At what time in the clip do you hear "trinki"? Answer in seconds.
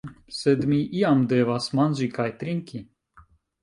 2.43-2.87